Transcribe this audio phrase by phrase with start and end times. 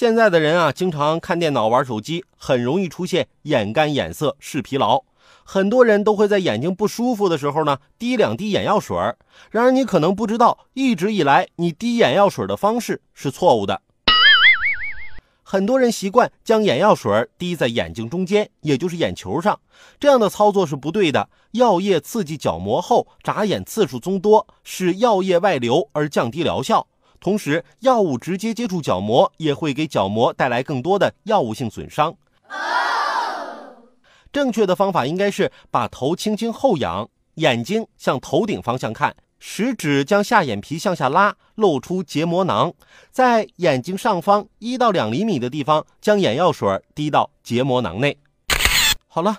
[0.00, 5.04] 现在的人啊，经常看电脑、玩手机，很容易出现眼干、眼涩、视疲劳。
[5.44, 8.96] 很多人都会在眼睛不舒服的时候呢，滴两滴眼药水。
[9.50, 13.82] 然而，你可能不知道，一直以来你滴眼药水的方式是错误的。
[15.42, 19.60] 很多人习惯将眼药水滴在眼睛中间，也就是眼球上，
[19.98, 21.28] 这样的操作是不对的。
[21.50, 26.86] 药液刺激角膜后，眨眼次数增多，使药液外流而降低疗效。
[27.20, 32.14] 同时，药物直接接触角膜，也会给角膜带来更多的药物性损伤。
[34.32, 39.14] 正确的方法应该是把头轻轻后仰，眼睛向头顶方向看。
[39.38, 42.72] 食指将下眼皮向下拉，露出结膜囊，
[43.10, 48.16] 在眼睛上方一到两厘米的地方，将眼药水滴到结膜囊内。
[49.08, 49.38] 好了，